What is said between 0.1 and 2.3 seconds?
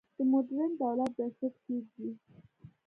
د موډرن دولت بنسټ کېږدي.